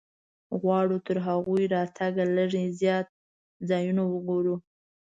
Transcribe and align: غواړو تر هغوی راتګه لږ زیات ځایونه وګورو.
غواړو 0.61 0.97
تر 1.07 1.17
هغوی 1.27 1.63
راتګه 1.75 2.23
لږ 2.37 2.51
زیات 2.79 3.07
ځایونه 3.69 4.03
وګورو. 4.11 4.55